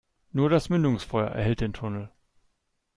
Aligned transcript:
Nur 0.31 0.49
das 0.49 0.69
Mündungsfeuer 0.69 1.27
erhellt 1.27 1.61
den 1.61 1.73
Tunnel. 1.73 2.09